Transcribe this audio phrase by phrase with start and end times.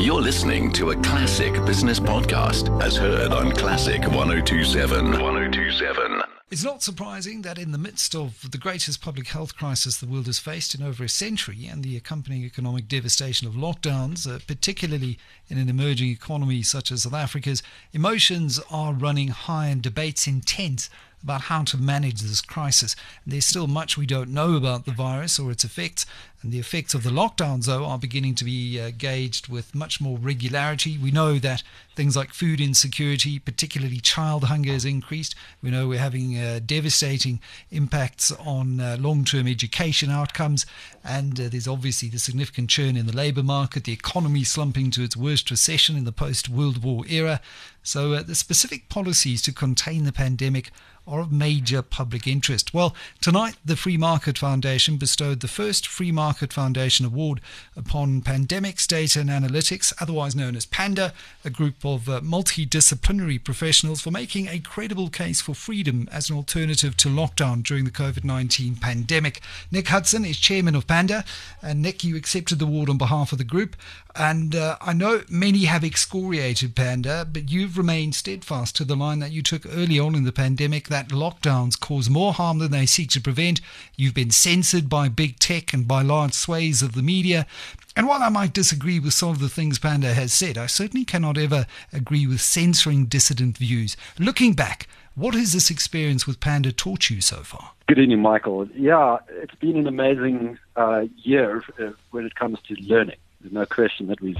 [0.00, 5.10] You're listening to a classic business podcast as heard on Classic 1027.
[5.10, 6.22] 1027.
[6.52, 10.26] It's not surprising that in the midst of the greatest public health crisis the world
[10.26, 15.18] has faced in over a century and the accompanying economic devastation of lockdowns, uh, particularly
[15.48, 17.60] in an emerging economy such as South Africa's,
[17.92, 20.88] emotions are running high and debates intense
[21.22, 22.94] about how to manage this crisis.
[23.24, 26.06] And there's still much we don't know about the virus or its effects,
[26.42, 30.00] and the effects of the lockdowns, though, are beginning to be uh, gauged with much
[30.00, 30.96] more regularity.
[30.96, 31.64] We know that
[31.96, 35.34] things like food insecurity, particularly child hunger, has increased.
[35.62, 37.40] We know we're having uh, devastating
[37.72, 40.64] impacts on uh, long term education outcomes,
[41.02, 45.02] and uh, there's obviously the significant churn in the labour market, the economy slumping to
[45.02, 47.40] its worst recession in the post World War era.
[47.82, 50.70] So, uh, the specific policies to contain the pandemic
[51.08, 52.74] are of major public interest.
[52.74, 57.40] Well, tonight the Free Market Foundation bestowed the first Free Market Foundation Award
[57.76, 61.12] upon Pandemics Data and Analytics, otherwise known as PANDA,
[61.44, 66.36] a group of uh, multidisciplinary professionals for making a credible case for freedom as an
[66.36, 69.40] alternative to lockdown during the COVID 19 pandemic.
[69.70, 71.24] Nick Hudson is chairman of PANDA,
[71.62, 73.76] and Nick, you accepted the award on behalf of the group.
[74.18, 79.20] And uh, I know many have excoriated Panda, but you've remained steadfast to the line
[79.20, 82.84] that you took early on in the pandemic that lockdowns cause more harm than they
[82.84, 83.60] seek to prevent.
[83.94, 87.46] You've been censored by big tech and by large swathes of the media.
[87.94, 91.04] And while I might disagree with some of the things Panda has said, I certainly
[91.04, 93.96] cannot ever agree with censoring dissident views.
[94.18, 97.70] Looking back, what has this experience with Panda taught you so far?
[97.86, 98.68] Good evening, Michael.
[98.74, 103.16] Yeah, it's been an amazing uh, year uh, when it comes to learning.
[103.40, 104.36] There's no question that we've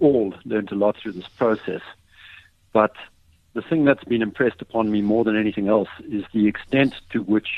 [0.00, 1.80] all learned a lot through this process.
[2.72, 2.94] But
[3.54, 7.22] the thing that's been impressed upon me more than anything else is the extent to
[7.22, 7.48] which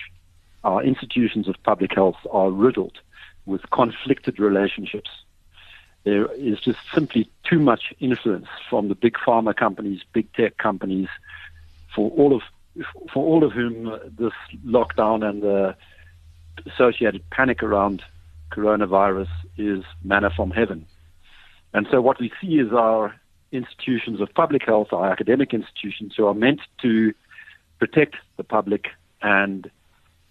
[0.64, 2.98] our institutions of public health are riddled
[3.46, 5.10] with conflicted relationships.
[6.04, 11.08] There is just simply too much influence from the big pharma companies, big tech companies,
[11.94, 12.42] for all of
[13.12, 14.32] for all of whom this
[14.66, 15.76] lockdown and the
[16.66, 18.02] associated panic around
[18.54, 20.86] coronavirus is manna from heaven.
[21.72, 23.14] And so what we see is our
[23.52, 27.12] institutions of public health, our academic institutions who are meant to
[27.78, 28.86] protect the public
[29.22, 29.70] and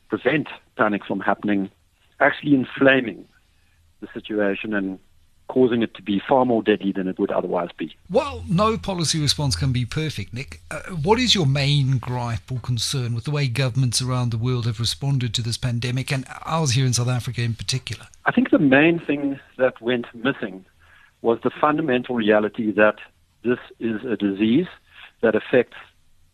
[0.09, 0.47] prevent
[0.77, 1.69] panic from happening,
[2.19, 3.25] actually inflaming
[4.01, 4.99] the situation and
[5.53, 7.95] causing it to be far more deadly than it would otherwise be.
[8.09, 10.61] Well, no policy response can be perfect, Nick.
[10.71, 14.65] Uh, what is your main gripe or concern with the way governments around the world
[14.65, 18.07] have responded to this pandemic, and ours here in South Africa in particular?
[18.25, 20.65] I think the main thing that went missing
[21.21, 22.95] was the fundamental reality that
[23.43, 24.67] this is a disease
[25.21, 25.77] that affects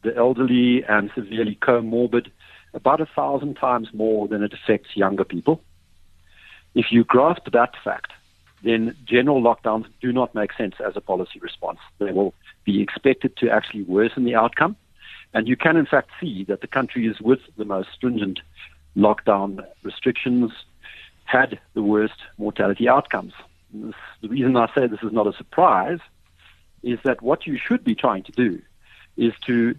[0.03, 2.27] the elderly and severely comorbid
[2.73, 5.61] about a thousand times more than it affects younger people.
[6.73, 8.13] If you grasp that fact,
[8.63, 11.79] then general lockdowns do not make sense as a policy response.
[11.97, 12.33] They will
[12.65, 14.75] be expected to actually worsen the outcome.
[15.33, 18.39] And you can, in fact, see that the countries with the most stringent
[18.97, 20.51] lockdown restrictions
[21.25, 23.33] had the worst mortality outcomes.
[23.71, 25.99] This, the reason I say this is not a surprise
[26.81, 28.61] is that what you should be trying to do
[29.15, 29.75] is to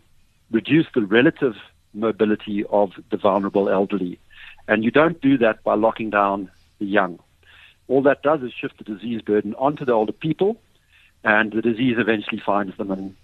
[0.50, 1.56] reduce the relative
[1.92, 4.20] mobility of the vulnerable elderly.
[4.68, 7.18] And you don't do that by locking down the young
[7.90, 10.56] all that does is shift the disease burden onto the older people,
[11.24, 13.16] and the disease eventually finds them, and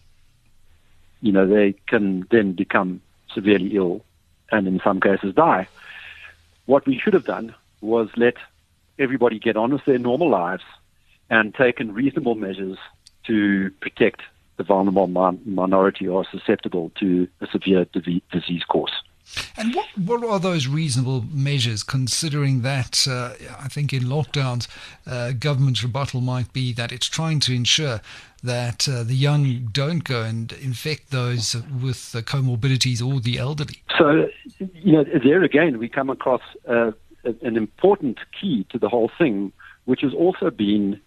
[1.23, 3.01] you know they can then become
[3.33, 4.05] severely ill,
[4.51, 5.69] and in some cases die.
[6.67, 8.35] What we should have done was let
[8.99, 10.65] everybody get on with their normal lives
[11.31, 12.79] and taken reasonable measures
[13.27, 14.23] to protect
[14.57, 17.87] the vulnerable minority or susceptible to a severe
[18.33, 18.93] disease course.
[19.57, 24.69] And what, what are those reasonable measures, considering that uh, I think in lockdowns,
[25.07, 28.01] uh, government's rebuttal might be that it's trying to ensure
[28.43, 33.83] that uh, the young don't go and infect those with comorbidities or the elderly?
[33.99, 34.29] So,
[34.59, 36.93] you know, there again, we come across uh,
[37.25, 39.53] an important key to the whole thing,
[39.85, 41.01] which has also been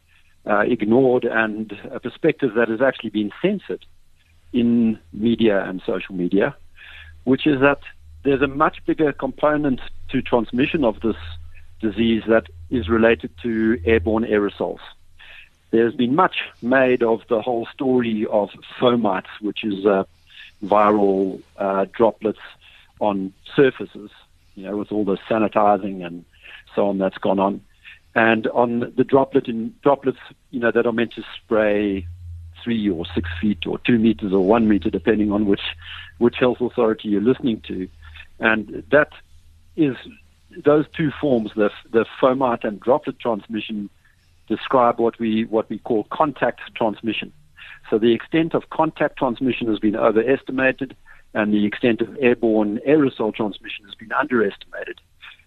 [0.45, 3.85] uh, ignored and a perspective that has actually been censored
[4.51, 6.55] in media and social media,
[7.23, 7.79] which is that
[8.29, 11.15] there's a much bigger component to transmission of this
[11.81, 14.77] disease that is related to airborne aerosols.
[15.71, 20.03] There's been much made of the whole story of fomites, which is uh,
[20.63, 22.37] viral uh, droplets
[22.99, 24.11] on surfaces,
[24.53, 26.23] you know, with all the sanitizing and
[26.75, 27.61] so on that's gone on.
[28.13, 30.19] And on the droplet in droplets,
[30.51, 32.05] you know, that are meant to spray
[32.63, 35.61] three or six feet or two meters or one meter, depending on which
[36.19, 37.89] which health authority you're listening to.
[38.39, 39.11] And that
[39.75, 39.95] is
[40.65, 43.89] those two forms, the, the fomite and droplet transmission,
[44.47, 47.31] describe what we what we call contact transmission.
[47.89, 50.95] So the extent of contact transmission has been overestimated,
[51.33, 54.99] and the extent of airborne aerosol transmission has been underestimated.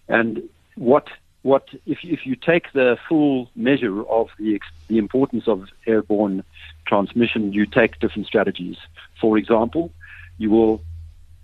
[0.07, 0.43] And
[0.75, 1.07] what
[1.41, 6.43] what if if you take the full measure of the the importance of airborne
[6.87, 8.77] transmission, you take different strategies.
[9.19, 9.91] For example,
[10.37, 10.81] you will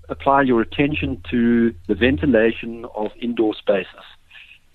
[0.09, 4.05] apply your attention to the ventilation of indoor spaces,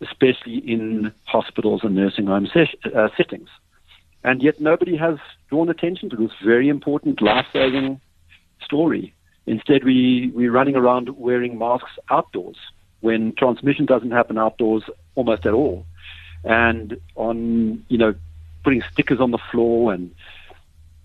[0.00, 3.48] especially in hospitals and nursing home uh, settings.
[4.22, 5.18] And yet nobody has
[5.50, 8.00] drawn attention to this very important life-saving
[8.62, 9.12] story.
[9.46, 12.56] Instead, we, we're running around wearing masks outdoors
[13.00, 14.84] when transmission doesn't happen outdoors
[15.14, 15.84] almost at all.
[16.42, 18.14] And on, you know,
[18.62, 20.14] putting stickers on the floor and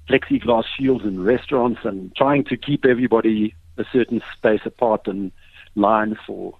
[0.08, 5.32] plexiglass shields in restaurants and trying to keep everybody a certain space apart and
[5.76, 6.56] lines for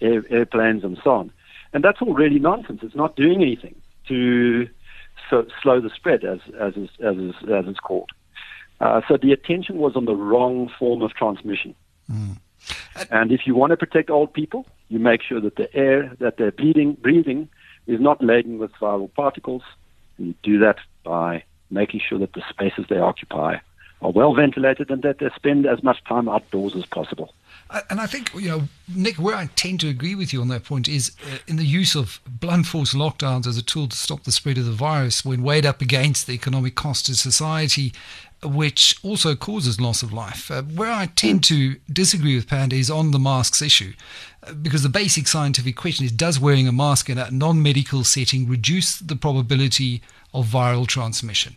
[0.00, 1.32] air, airplanes and so on.
[1.72, 2.80] And that's all really nonsense.
[2.82, 3.74] It's not doing anything
[4.08, 4.68] to
[5.30, 8.10] so, slow the spread, as as is, as is, as it's called.
[8.80, 11.74] Uh, so the attention was on the wrong form of transmission.
[12.10, 12.36] Mm.
[13.10, 16.36] And if you want to protect old people, you make sure that the air that
[16.36, 17.48] they're breathing, breathing
[17.86, 19.62] is not laden with viral particles.
[20.18, 23.58] And you do that by making sure that the spaces they occupy
[24.02, 27.32] are well ventilated and that they spend as much time outdoors as possible.
[27.90, 28.62] And I think, you know,
[28.94, 31.64] Nick, where I tend to agree with you on that point is uh, in the
[31.64, 35.24] use of blunt force lockdowns as a tool to stop the spread of the virus
[35.24, 37.92] when weighed up against the economic cost to society,
[38.44, 40.48] which also causes loss of life.
[40.48, 43.94] Uh, where I tend to disagree with Panda is on the masks issue,
[44.46, 48.04] uh, because the basic scientific question is does wearing a mask in a non medical
[48.04, 50.02] setting reduce the probability
[50.32, 51.56] of viral transmission?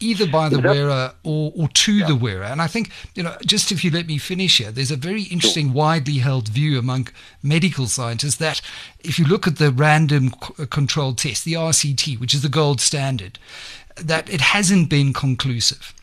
[0.00, 2.06] Either by the wearer or, or to yeah.
[2.06, 2.44] the wearer.
[2.44, 5.22] And I think, you know, just if you let me finish here, there's a very
[5.22, 7.08] interesting, widely held view among
[7.42, 8.60] medical scientists that
[9.00, 12.80] if you look at the random c- controlled test, the RCT, which is the gold
[12.80, 13.38] standard,
[13.96, 15.94] that it hasn't been conclusive.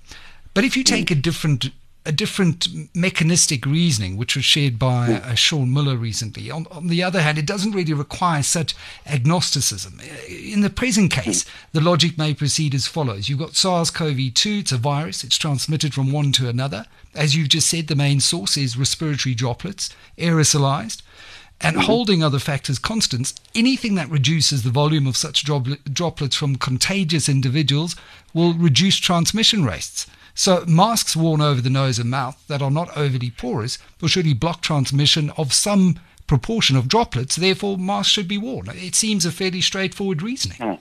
[0.54, 1.18] But if you take mm.
[1.18, 1.70] a different
[2.06, 5.32] a different mechanistic reasoning, which was shared by hmm.
[5.32, 6.52] uh, Shaun Miller recently.
[6.52, 10.00] On, on, the other hand, it doesn't really require such agnosticism.
[10.28, 11.22] In the present hmm.
[11.22, 13.30] case, the logic may proceed as follows.
[13.30, 16.86] You've got SARS CoV 2, it's a virus, it's transmitted from one to another.
[17.16, 21.02] As you've just said, the main source is respiratory droplets, aerosolized.
[21.62, 21.86] And mm-hmm.
[21.86, 27.96] holding other factors constant, anything that reduces the volume of such droplets from contagious individuals
[28.34, 30.08] will reduce transmission rates.
[30.36, 34.34] So masks worn over the nose and mouth that are not overly porous will surely
[34.34, 37.36] block transmission of some proportion of droplets.
[37.36, 38.68] Therefore, masks should be worn.
[38.70, 40.58] It seems a fairly straightforward reasoning.
[40.58, 40.80] Mm.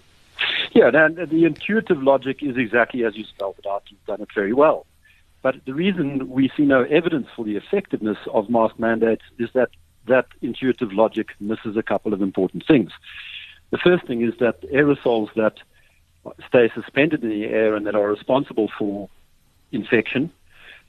[0.73, 3.85] Yeah, and the intuitive logic is exactly as you spelled it out.
[3.89, 4.87] You've done it very well.
[5.43, 9.71] But the reason we see no evidence for the effectiveness of mask mandates is that
[10.07, 12.91] that intuitive logic misses a couple of important things.
[13.71, 15.59] The first thing is that aerosols that
[16.47, 19.09] stay suspended in the air and that are responsible for
[19.73, 20.31] infection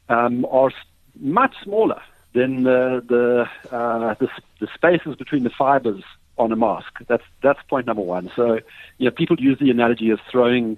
[0.09, 0.71] um, are
[1.19, 2.01] much smaller
[2.33, 6.03] than the the, uh, the, the spaces between the fibers
[6.37, 6.99] on a mask.
[7.07, 8.31] That's that's point number one.
[8.35, 8.59] So,
[8.97, 10.77] you know, people use the analogy of throwing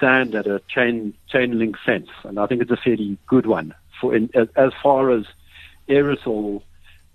[0.00, 3.74] sand at a chain chain link fence, and I think it's a fairly good one
[4.00, 5.24] for in, as, as far as
[5.88, 6.62] aerosol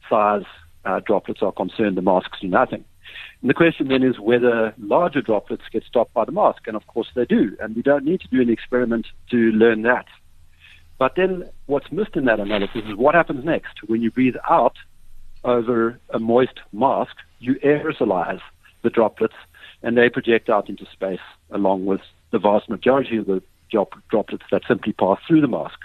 [0.10, 0.46] size
[0.86, 1.98] uh, droplets are concerned.
[1.98, 2.84] The masks do nothing.
[3.42, 6.88] And the question then is whether larger droplets get stopped by the mask, and of
[6.88, 7.56] course they do.
[7.60, 10.06] And we don't need to do an experiment to learn that.
[10.98, 13.84] But then what's missed in that analysis is what happens next.
[13.86, 14.76] When you breathe out
[15.44, 18.42] over a moist mask, you aerosolize
[18.82, 19.36] the droplets
[19.84, 21.20] and they project out into space
[21.52, 22.02] along with
[22.32, 25.80] the vast majority of the droplets that simply pass through the mask.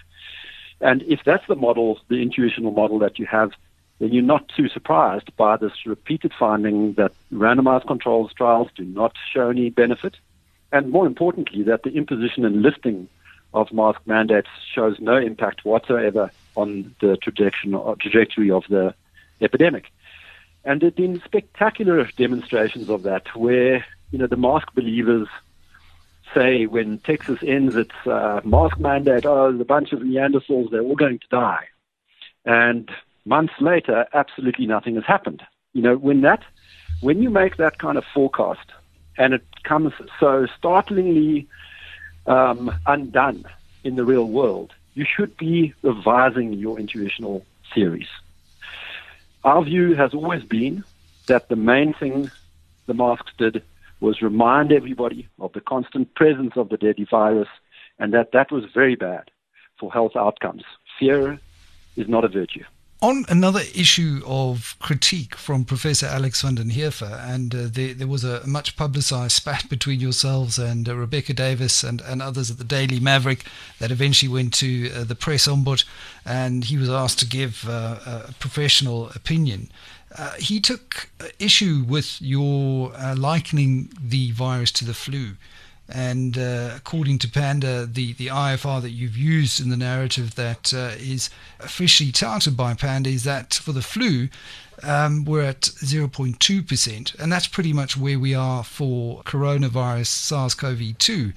[0.81, 3.53] And if that's the model, the intuitional model that you have,
[3.99, 9.15] then you're not too surprised by this repeated finding that randomized controls trials do not
[9.33, 10.17] show any benefit.
[10.73, 13.09] And more importantly, that the imposition and lifting
[13.55, 18.95] of mask mandates shows no impact whatsoever on the trajectory of the
[19.41, 19.91] epidemic.
[20.65, 25.29] And there have been spectacular demonstrations of that where, you know, the mask believers
[26.35, 30.97] say when Texas ends its uh, mask mandate, oh, a bunch of Neanderthals, they're all
[30.97, 31.67] going to die.
[32.45, 32.91] And
[33.25, 35.43] months later, absolutely nothing has happened.
[35.73, 36.43] You know, when that,
[37.01, 38.71] when you make that kind of forecast
[39.19, 41.49] and it comes so startlingly
[42.27, 43.45] um, undone
[43.85, 48.09] in the real world, you should be revising your intuitional theories.
[49.45, 50.85] Our view has always been
[51.27, 52.31] that the main thing
[52.87, 53.63] the masks did
[54.01, 57.49] was remind everybody of the constant presence of the deadly virus
[57.99, 59.31] and that that was very bad
[59.79, 60.65] for health outcomes.
[60.99, 61.39] Fear
[61.97, 62.65] is not a virtue.
[63.03, 68.07] On another issue of critique from Professor Alex van den Heever, and uh, there, there,
[68.07, 72.59] was a much publicized spat between yourselves and uh, Rebecca Davis and, and others at
[72.59, 73.45] the Daily Maverick
[73.81, 75.85] that eventually went to uh, the press ombud,
[76.25, 79.69] and he was asked to give uh, a professional opinion.
[80.17, 81.09] Uh, he took
[81.41, 85.33] issue with your uh, likening the virus to the flu.
[85.95, 90.73] And uh, according to Panda, the, the IFR that you've used in the narrative that
[90.73, 91.29] uh, is
[91.61, 94.29] officially touted by Panda is that for the flu,
[94.83, 97.19] um, we're at 0.2%.
[97.21, 101.33] And that's pretty much where we are for coronavirus SARS CoV 2.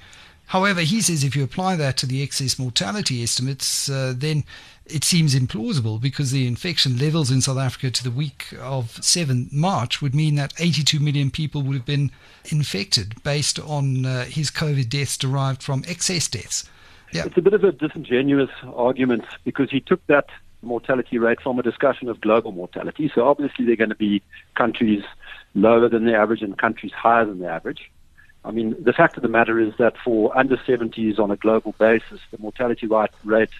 [0.46, 4.44] However, he says if you apply that to the excess mortality estimates, uh, then
[4.86, 9.48] it seems implausible because the infection levels in South Africa to the week of 7
[9.52, 12.12] March would mean that 82 million people would have been
[12.50, 16.68] infected based on uh, his COVID deaths derived from excess deaths.
[17.12, 17.24] Yeah.
[17.24, 20.28] It's a bit of a disingenuous argument because he took that
[20.62, 23.10] mortality rate from a discussion of global mortality.
[23.14, 24.22] So obviously there are going to be
[24.54, 25.02] countries
[25.54, 27.90] lower than the average and countries higher than the average.
[28.46, 31.74] I mean, the fact of the matter is that for under 70s on a global
[31.78, 32.86] basis, the mortality
[33.24, 33.50] rate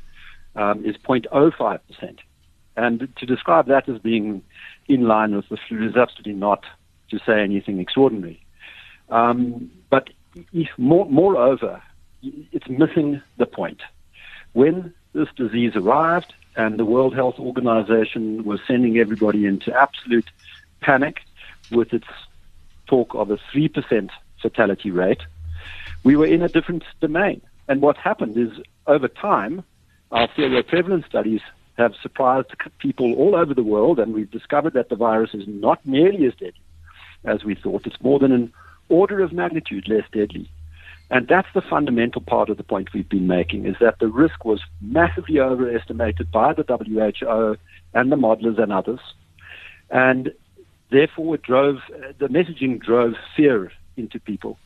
[0.55, 2.19] um, is 0.05%.
[2.76, 4.43] And to describe that as being
[4.87, 6.64] in line with the flu is absolutely not
[7.11, 8.40] to say anything extraordinary.
[9.09, 10.11] Um, but
[10.52, 11.83] if, more, moreover,
[12.23, 13.81] it's missing the point.
[14.52, 20.31] When this disease arrived and the World Health Organization was sending everybody into absolute
[20.81, 21.23] panic
[21.73, 22.07] with its
[22.87, 24.11] talk of a 3%
[24.43, 25.23] fatality rate,
[26.05, 27.40] we were in a different domain.
[27.69, 28.50] And what happened is
[28.87, 29.64] over time,
[30.12, 31.40] our seroprevalence studies
[31.76, 35.85] have surprised people all over the world, and we've discovered that the virus is not
[35.85, 36.55] nearly as deadly
[37.25, 37.87] as we thought.
[37.87, 38.52] It's more than an
[38.88, 40.49] order of magnitude less deadly.
[41.11, 44.45] And that's the fundamental part of the point we've been making, is that the risk
[44.45, 47.57] was massively overestimated by the WHO
[47.95, 49.00] and the modelers and others.
[49.90, 50.33] And
[50.90, 51.78] therefore, it drove,
[52.19, 54.59] the messaging drove fear into people.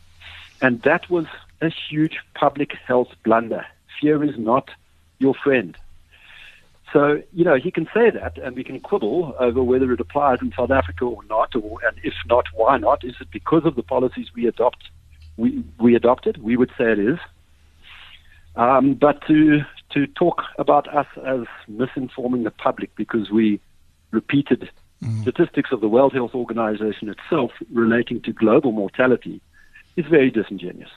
[0.60, 1.26] And that was
[1.60, 3.66] a huge public health blunder.
[4.00, 4.70] Fear is not
[5.18, 5.76] your friend.
[6.92, 10.38] So, you know, he can say that and we can quibble over whether it applies
[10.42, 13.04] in South Africa or not, or, and if not, why not?
[13.04, 14.90] Is it because of the policies we adopt,
[15.36, 16.42] we, we adopted?
[16.42, 17.18] We would say it is.
[18.56, 19.60] Um, but to,
[19.90, 23.60] to talk about us as misinforming the public because we
[24.10, 24.68] repeated
[25.02, 25.22] mm.
[25.22, 29.40] statistics of the World Health Organization itself relating to global mortality
[29.96, 30.90] is very disingenuous.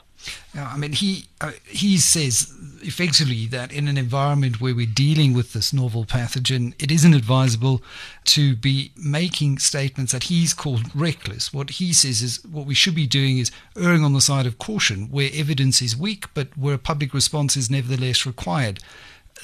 [0.54, 5.34] Yeah, I mean, he uh, he says effectively that in an environment where we're dealing
[5.34, 7.82] with this novel pathogen, it isn't advisable
[8.26, 11.52] to be making statements that he's called reckless.
[11.52, 14.58] What he says is what we should be doing is erring on the side of
[14.58, 18.78] caution where evidence is weak, but where a public response is nevertheless required.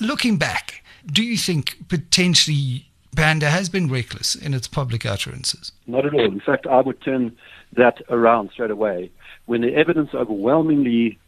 [0.00, 5.72] Looking back, do you think potentially Panda has been reckless in its public utterances?
[5.86, 6.24] Not at all.
[6.24, 7.36] In fact, I would turn
[7.72, 9.10] that around straight away
[9.46, 11.18] when the evidence overwhelmingly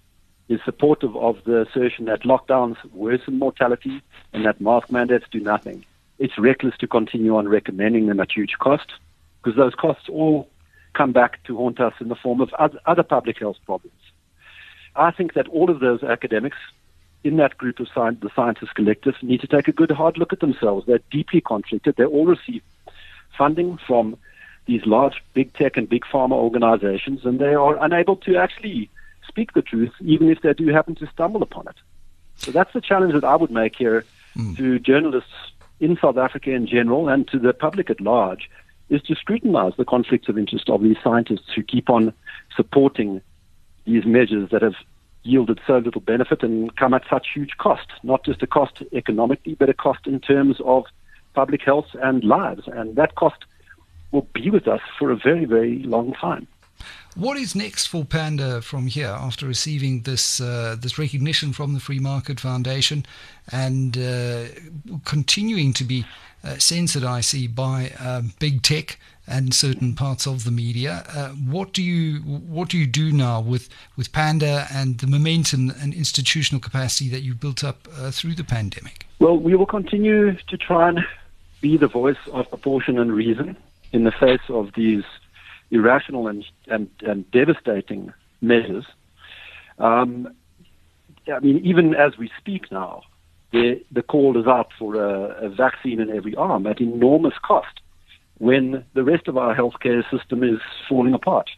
[0.48, 5.84] is supportive of the assertion that lockdowns worsen mortality and that mask mandates do nothing.
[6.18, 8.92] It's reckless to continue on recommending them at huge cost
[9.42, 10.48] because those costs all
[10.94, 12.52] come back to haunt us in the form of
[12.86, 13.96] other public health problems.
[14.94, 16.58] I think that all of those academics
[17.24, 20.32] in that group of science, the scientists collective need to take a good hard look
[20.32, 20.86] at themselves.
[20.86, 21.96] They're deeply conflicted.
[21.96, 22.62] They all receive
[23.36, 24.16] funding from
[24.66, 28.90] these large big tech and big pharma organizations, and they are unable to actually
[29.26, 31.76] speak the truth, even if they do happen to stumble upon it.
[32.36, 34.04] So that's the challenge that I would make here
[34.36, 34.56] mm.
[34.56, 35.32] to journalists
[35.80, 38.48] in South Africa in general and to the public at large
[38.88, 42.12] is to scrutinize the conflicts of interest of these scientists who keep on
[42.54, 43.20] supporting
[43.84, 44.74] these measures that have
[45.24, 49.54] yielded so little benefit and come at such huge cost, not just a cost economically,
[49.54, 50.84] but a cost in terms of
[51.34, 52.66] public health and lives.
[52.66, 53.44] And that cost
[54.10, 56.46] will be with us for a very, very long time.
[57.14, 61.80] What is next for Panda from here after receiving this uh, this recognition from the
[61.80, 63.04] Free Market Foundation
[63.52, 64.44] and uh,
[65.04, 66.06] continuing to be
[66.42, 68.98] uh, censored, I see, by um, big tech
[69.32, 71.04] and certain parts of the media?
[71.08, 75.70] Uh, what do you what do you do now with with Panda and the momentum
[75.80, 79.06] and institutional capacity that you built up uh, through the pandemic?
[79.18, 81.00] Well, we will continue to try and
[81.60, 83.56] be the voice of proportion and reason
[83.92, 85.04] in the face of these
[85.70, 88.84] irrational and, and, and devastating measures.
[89.78, 90.34] Um,
[91.32, 93.02] I mean, even as we speak now,
[93.52, 97.81] the, the call is out for a, a vaccine in every arm at enormous cost
[98.42, 100.58] when the rest of our healthcare system is
[100.88, 101.48] falling apart.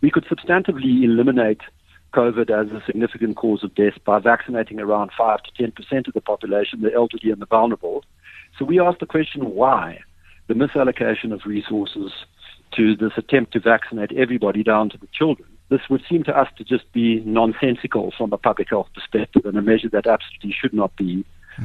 [0.00, 1.60] We could substantively eliminate
[2.14, 6.20] COVID as a significant cause of death by vaccinating around 5 to 10% of the
[6.20, 8.02] population, the elderly and the vulnerable,
[8.58, 10.00] So we asked the question why
[10.48, 12.10] the misallocation of resources
[12.74, 15.48] to this attempt to vaccinate everybody down to the children.
[15.68, 19.56] This would seem to us to just be nonsensical from a public health perspective and
[19.56, 21.24] a measure that absolutely should not be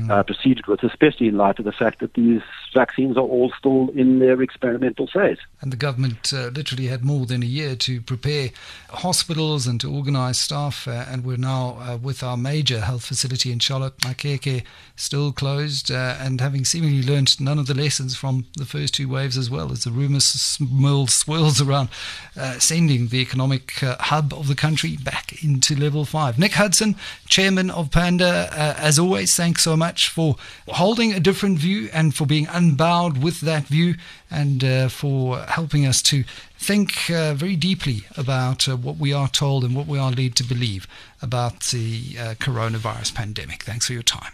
[0.10, 2.42] uh, proceeded with, especially in light of the fact that these
[2.74, 5.38] vaccines are all still in their experimental phase.
[5.60, 8.50] And the government uh, literally had more than a year to prepare
[8.90, 10.88] hospitals and to organize staff.
[10.88, 14.64] Uh, and we're now uh, with our major health facility in Charlotte, Maxeke,
[14.96, 19.10] still closed uh, and having seemingly learned none of the lessons from the first two
[19.10, 21.90] waves as well as the rumors mill swirls around
[22.38, 26.40] uh, sending the economic uh, hub of the country back into level five.
[26.40, 26.96] Nick Hudson,
[27.28, 30.36] chairman of Panda, as always, thanks so much for
[30.68, 33.96] holding a different view and for being unbowed with that view
[34.30, 36.24] and uh, for helping us to
[36.58, 40.36] think uh, very deeply about uh, what we are told and what we are led
[40.36, 40.88] to believe
[41.22, 43.64] about the uh, coronavirus pandemic.
[43.64, 44.34] Thanks for your time.